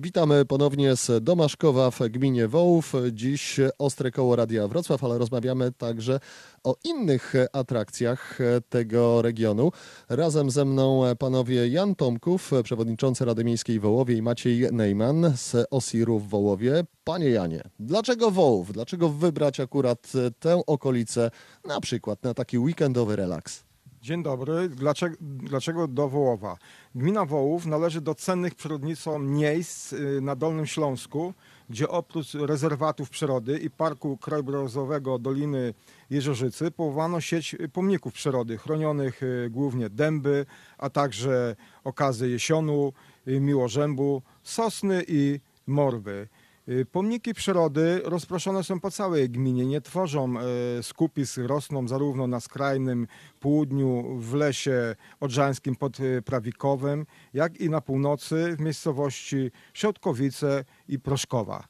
Witamy 0.00 0.44
ponownie 0.44 0.96
z 0.96 1.24
Domaszkowa 1.24 1.90
w 1.90 2.00
gminie 2.00 2.48
Wołów. 2.48 2.92
Dziś 3.12 3.60
Ostre 3.78 4.10
Koło 4.10 4.36
Radia 4.36 4.68
Wrocław, 4.68 5.04
ale 5.04 5.18
rozmawiamy 5.18 5.72
także 5.72 6.20
o 6.64 6.76
innych 6.84 7.34
atrakcjach 7.52 8.38
tego 8.68 9.22
regionu. 9.22 9.72
Razem 10.08 10.50
ze 10.50 10.64
mną 10.64 11.02
panowie 11.18 11.68
Jan 11.68 11.94
Tomków, 11.94 12.50
przewodniczący 12.64 13.24
Rady 13.24 13.44
Miejskiej 13.44 13.78
w 13.78 13.82
Wołowie 13.82 14.14
i 14.14 14.22
Maciej 14.22 14.72
Neyman 14.72 15.32
z 15.36 15.66
Osiru 15.70 16.18
w 16.18 16.28
Wołowie. 16.28 16.84
Panie 17.04 17.30
Janie, 17.30 17.62
dlaczego 17.80 18.30
Wołów? 18.30 18.72
Dlaczego 18.72 19.08
wybrać 19.08 19.60
akurat 19.60 20.12
tę 20.38 20.62
okolicę 20.66 21.30
na 21.64 21.80
przykład 21.80 22.22
na 22.22 22.34
taki 22.34 22.58
weekendowy 22.58 23.16
relaks? 23.16 23.67
Dzień 24.02 24.22
dobry. 24.22 24.68
Dlaczego, 24.68 25.16
dlaczego 25.20 25.88
do 25.88 26.08
Wołowa? 26.08 26.56
Gmina 26.94 27.24
Wołów 27.24 27.66
należy 27.66 28.00
do 28.00 28.14
cennych 28.14 28.54
przyrodniczo 28.54 29.18
miejsc 29.18 29.92
y, 29.92 30.20
na 30.20 30.36
Dolnym 30.36 30.66
Śląsku, 30.66 31.34
gdzie 31.70 31.88
oprócz 31.88 32.34
rezerwatów 32.34 33.10
przyrody 33.10 33.58
i 33.58 33.70
Parku 33.70 34.16
Krajobrazowego 34.16 35.18
Doliny 35.18 35.74
Jeziorzycy 36.10 36.70
powołano 36.70 37.20
sieć 37.20 37.56
pomników 37.72 38.12
przyrody, 38.12 38.58
chronionych 38.58 39.22
y, 39.22 39.48
głównie 39.50 39.90
dęby, 39.90 40.46
a 40.78 40.90
także 40.90 41.56
okazy 41.84 42.28
jesionu, 42.28 42.92
y, 43.28 43.40
miłożębu, 43.40 44.22
sosny 44.42 45.04
i 45.08 45.40
morwy. 45.66 46.28
Y, 46.70 46.86
pomniki 46.86 47.34
przyrody 47.34 48.00
rozproszone 48.04 48.64
są 48.64 48.80
po 48.80 48.90
całej 48.90 49.30
gminie, 49.30 49.66
nie 49.66 49.80
tworzą 49.80 50.34
e, 50.38 50.42
skupisk, 50.82 51.38
rosną 51.38 51.88
zarówno 51.88 52.26
na 52.26 52.40
skrajnym 52.40 53.06
południu 53.40 54.18
w 54.18 54.34
lesie 54.34 54.96
odrzańskim 55.20 55.76
pod 55.76 56.00
e, 56.00 56.22
Prawikowem, 56.22 57.06
jak 57.34 57.60
i 57.60 57.70
na 57.70 57.80
północy 57.80 58.56
w 58.56 58.60
miejscowości 58.60 59.50
Środkowice 59.74 60.64
i 60.88 60.98
Proszkowa. 60.98 61.68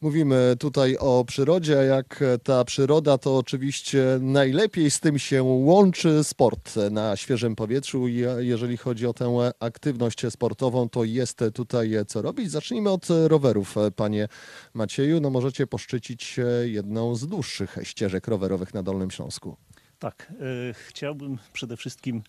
Mówimy 0.00 0.54
tutaj 0.58 0.96
o 0.96 1.24
przyrodzie, 1.24 1.78
a 1.78 1.82
jak 1.82 2.24
ta 2.42 2.64
przyroda, 2.64 3.18
to 3.18 3.36
oczywiście 3.36 4.04
najlepiej 4.20 4.90
z 4.90 5.00
tym 5.00 5.18
się 5.18 5.42
łączy 5.42 6.24
sport 6.24 6.76
na 6.90 7.16
świeżym 7.16 7.56
powietrzu. 7.56 8.08
Jeżeli 8.38 8.76
chodzi 8.76 9.06
o 9.06 9.14
tę 9.14 9.50
aktywność 9.60 10.22
sportową, 10.30 10.88
to 10.88 11.04
jest 11.04 11.40
tutaj 11.54 11.90
co 12.06 12.22
robić. 12.22 12.50
Zacznijmy 12.50 12.90
od 12.90 13.06
rowerów, 13.26 13.74
panie 13.96 14.28
Macieju. 14.74 15.20
No 15.20 15.30
możecie 15.30 15.66
poszczycić 15.66 16.36
jedną 16.64 17.14
z 17.14 17.26
dłuższych 17.26 17.76
ścieżek 17.82 18.28
rowerowych 18.28 18.74
na 18.74 18.82
Dolnym 18.82 19.10
Śląsku. 19.10 19.56
Tak, 19.98 20.32
e, 20.32 20.74
chciałbym 20.74 21.38
przede 21.52 21.76
wszystkim 21.76 22.22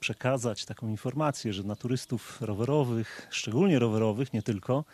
przekazać 0.00 0.64
taką 0.64 0.88
informację, 0.88 1.52
że 1.52 1.62
na 1.62 1.76
turystów 1.76 2.42
rowerowych, 2.42 3.28
szczególnie 3.30 3.78
rowerowych, 3.78 4.32
nie 4.32 4.42
tylko, 4.42 4.84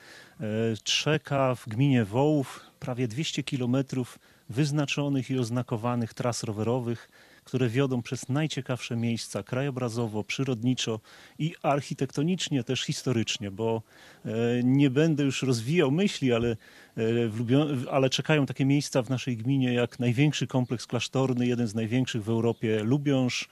e, 0.40 0.44
czeka 0.84 1.54
w 1.54 1.68
gminie 1.68 2.04
Wołów 2.04 2.60
prawie 2.80 3.08
200 3.08 3.42
kilometrów 3.42 4.18
wyznaczonych 4.48 5.30
i 5.30 5.38
oznakowanych 5.38 6.14
tras 6.14 6.44
rowerowych, 6.44 7.10
które 7.44 7.68
wiodą 7.68 8.02
przez 8.02 8.28
najciekawsze 8.28 8.96
miejsca 8.96 9.42
krajobrazowo, 9.42 10.24
przyrodniczo 10.24 11.00
i 11.38 11.54
architektonicznie, 11.62 12.64
też 12.64 12.82
historycznie, 12.82 13.50
bo 13.50 13.82
e, 14.24 14.30
nie 14.64 14.90
będę 14.90 15.24
już 15.24 15.42
rozwijał 15.42 15.90
myśli, 15.90 16.32
ale, 16.32 16.56
e, 16.96 17.90
ale 17.90 18.10
czekają 18.10 18.46
takie 18.46 18.64
miejsca 18.64 19.02
w 19.02 19.10
naszej 19.10 19.36
gminie 19.36 19.74
jak 19.74 19.98
największy 19.98 20.46
kompleks 20.46 20.86
klasztorny, 20.86 21.46
jeden 21.46 21.66
z 21.66 21.74
największych 21.74 22.24
w 22.24 22.28
Europie, 22.28 22.84
Lubiąż, 22.84 23.48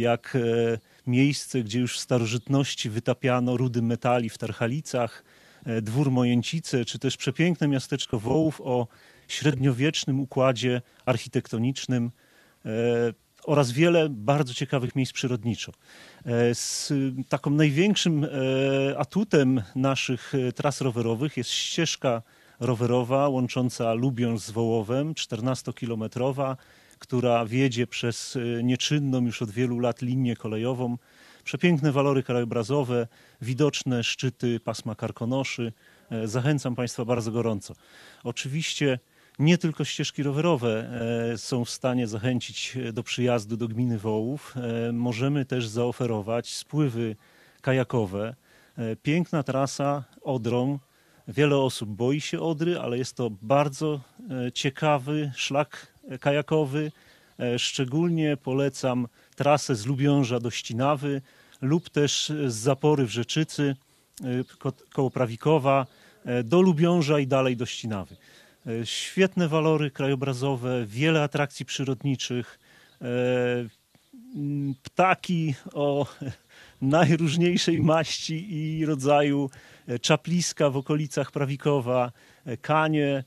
jak 0.00 0.36
e, 0.36 0.78
miejsce, 1.06 1.62
gdzie 1.62 1.80
już 1.80 1.98
w 1.98 2.00
starożytności 2.00 2.90
wytapiano 2.90 3.56
rudy 3.56 3.82
metali 3.82 4.30
w 4.30 4.38
Tarchalicach, 4.38 5.24
dwór 5.82 6.10
Mojęcice, 6.10 6.84
czy 6.84 6.98
też 6.98 7.16
przepiękne 7.16 7.68
miasteczko 7.68 8.18
Wołów 8.18 8.60
o 8.60 8.88
średniowiecznym 9.28 10.20
układzie 10.20 10.82
architektonicznym 11.06 12.10
oraz 13.46 13.72
wiele 13.72 14.08
bardzo 14.10 14.54
ciekawych 14.54 14.96
miejsc 14.96 15.12
przyrodniczo. 15.12 15.72
E, 16.24 16.54
z 16.54 16.92
taką 17.28 17.50
największym 17.50 18.24
e, 18.24 18.28
atutem 18.98 19.62
naszych 19.74 20.34
e, 20.34 20.52
tras 20.52 20.80
rowerowych 20.80 21.36
jest 21.36 21.50
ścieżka 21.50 22.22
rowerowa 22.60 23.28
łącząca 23.28 23.94
Lubiąż 23.94 24.40
z 24.40 24.50
Wołowem, 24.50 25.14
14-kilometrowa, 25.14 26.56
która 26.98 27.46
wiedzie 27.46 27.86
przez 27.86 28.38
nieczynną 28.62 29.24
już 29.24 29.42
od 29.42 29.50
wielu 29.50 29.78
lat 29.78 30.02
linię 30.02 30.36
kolejową. 30.36 30.98
Przepiękne 31.44 31.92
walory 31.92 32.22
krajobrazowe, 32.22 33.06
widoczne 33.40 34.04
szczyty 34.04 34.60
pasma 34.60 34.94
Karkonoszy. 34.94 35.72
Zachęcam 36.24 36.74
Państwa 36.74 37.04
bardzo 37.04 37.30
gorąco. 37.30 37.74
Oczywiście 38.24 38.98
nie 39.38 39.58
tylko 39.58 39.84
ścieżki 39.84 40.22
rowerowe 40.22 40.90
e, 41.32 41.38
są 41.38 41.64
w 41.64 41.70
stanie 41.70 42.06
zachęcić 42.06 42.78
do 42.92 43.02
przyjazdu 43.02 43.56
do 43.56 43.68
gminy 43.68 43.98
Wołów. 43.98 44.54
E, 44.88 44.92
możemy 44.92 45.44
też 45.44 45.68
zaoferować 45.68 46.54
spływy 46.54 47.16
kajakowe. 47.60 48.34
E, 48.78 48.96
piękna 48.96 49.42
trasa 49.42 50.04
Odrą. 50.22 50.78
Wiele 51.28 51.56
osób 51.56 51.90
boi 51.90 52.20
się 52.20 52.40
Odry, 52.40 52.78
ale 52.78 52.98
jest 52.98 53.16
to 53.16 53.30
bardzo 53.42 54.00
ciekawy 54.54 55.32
szlak 55.36 55.86
kajakowy. 56.20 56.92
Szczególnie 57.58 58.36
polecam 58.36 59.08
trasę 59.36 59.76
z 59.76 59.86
Lubiąża 59.86 60.40
do 60.40 60.50
Ścinawy 60.50 61.22
lub 61.60 61.90
też 61.90 62.32
z 62.46 62.54
Zapory 62.54 63.06
w 63.06 63.10
Rzeczycy 63.10 63.76
koło 64.92 65.10
Prawikowa 65.10 65.86
do 66.44 66.60
Lubiąża 66.60 67.18
i 67.18 67.26
dalej 67.26 67.56
do 67.56 67.66
Ścinawy. 67.66 68.16
E, 68.66 68.86
świetne 68.86 69.48
walory 69.48 69.90
krajobrazowe, 69.90 70.86
wiele 70.86 71.22
atrakcji 71.22 71.66
przyrodniczych, 71.66 72.58
e, 73.02 73.06
ptaki 74.96 75.54
o 75.74 76.06
najróżniejszej 76.82 77.82
maści 77.82 78.54
i 78.54 78.86
rodzaju, 78.86 79.50
e, 79.88 79.98
czapliska 79.98 80.70
w 80.70 80.76
okolicach 80.76 81.32
Prawikowa, 81.32 82.12
kanie, 82.62 83.24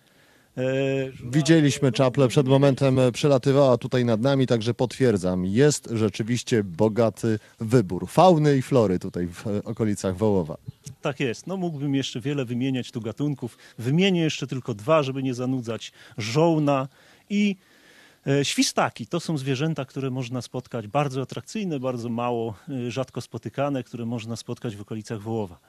Widzieliśmy 1.32 1.92
czaple, 1.92 2.28
przed 2.28 2.48
momentem 2.48 3.00
przelatywała 3.14 3.78
tutaj 3.78 4.06
nad 4.06 4.22
nami, 4.22 4.48
także 4.48 4.74
potwierdzam, 4.74 5.46
jest 5.46 5.90
rzeczywiście 5.92 6.64
bogaty 6.64 7.40
wybór 7.60 8.08
fauny 8.08 8.58
i 8.58 8.62
flory 8.62 9.00
tutaj 9.00 9.28
w 9.28 9.48
okolicach 9.64 10.18
Wołowa. 10.18 10.58
Tak 11.02 11.20
jest. 11.20 11.48
No 11.48 11.58
mógłbym 11.58 11.96
jeszcze 11.96 12.20
wiele 12.20 12.46
wymieniać 12.46 12.92
tu 12.92 13.02
gatunków. 13.02 13.58
Wymienię 13.78 14.22
jeszcze 14.22 14.48
tylko 14.48 14.74
dwa, 14.74 15.04
żeby 15.04 15.24
nie 15.24 15.34
zanudzać. 15.34 15.92
Żołna 16.18 16.88
i 17.30 17.56
e, 17.56 17.69
Świstaki 18.44 19.08
to 19.08 19.20
są 19.20 19.38
zwierzęta, 19.38 19.86
które 19.86 20.10
można 20.10 20.42
spotkać 20.42 20.88
bardzo 20.88 21.22
atrakcyjne, 21.22 21.80
bardzo 21.80 22.10
mało, 22.10 22.56
e, 22.70 22.92
rzadko 22.92 23.22
spotykane, 23.22 23.84
które 23.84 24.06
można 24.06 24.36
spotkać 24.36 24.76
w 24.76 24.82
okolicach 24.82 25.22
Wołowa. 25.22 25.60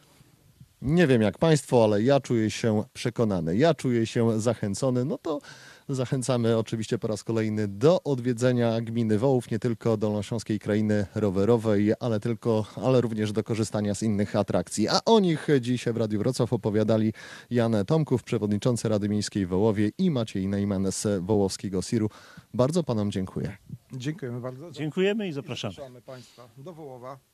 Nie 0.83 1.07
wiem 1.07 1.23
jak 1.23 1.39
Państwo, 1.39 1.85
ale 1.85 2.03
ja 2.03 2.21
czuję 2.21 2.51
się 2.51 2.85
przekonany, 2.93 3.57
ja 3.57 3.75
czuję 3.75 4.07
się 4.07 4.41
zachęcony. 4.41 5.05
No 5.05 5.19
to 5.19 5.41
zachęcamy 5.89 6.59
oczywiście 6.59 6.99
po 6.99 7.09
raz 7.09 7.25
kolejny 7.25 7.69
do 7.69 8.03
odwiedzenia 8.03 8.81
gminy 8.81 9.19
Wołów, 9.19 9.51
nie 9.51 9.59
tylko 9.59 9.97
Dolnośląskiej 9.97 10.59
Krainy 10.59 11.07
Rowerowej, 11.15 11.93
ale, 12.01 12.21
tylko, 12.21 12.67
ale 12.77 13.01
również 13.01 13.33
do 13.33 13.45
korzystania 13.45 13.95
z 13.95 14.03
innych 14.03 14.37
atrakcji. 14.37 14.89
A 14.89 15.01
o 15.05 15.21
nich 15.21 15.49
dziś 15.61 15.85
w 15.85 15.97
Radiu 15.97 16.19
Wrocław 16.19 16.53
opowiadali 16.53 17.13
Jan 17.51 17.77
Tomków, 17.87 18.23
przewodniczący 18.23 18.89
Rady 18.89 19.09
Miejskiej 19.09 19.47
w 19.47 19.49
Wołowie 19.49 19.91
i 19.99 20.11
Maciej 20.11 20.49
Nejman 20.49 20.93
z 20.93 21.25
Wołowskiego 21.25 21.83
Siru. 21.83 22.11
Bardzo 22.55 22.83
Panom 22.83 23.11
dziękuję. 23.11 23.57
Dziękujemy 23.93 24.41
bardzo. 24.41 24.71
Dziękujemy 24.71 25.29
i 25.29 25.33
zapraszamy. 25.33 25.75
Zapraszamy 25.75 26.03
Państwa 26.03 26.49
do 26.59 26.73
Wołowa. 26.73 27.30